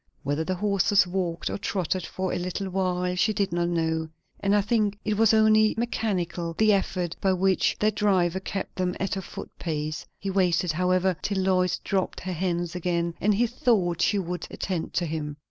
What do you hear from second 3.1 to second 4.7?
she did not know; and I